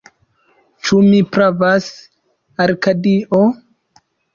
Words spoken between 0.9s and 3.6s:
mi pravas, Arkadio?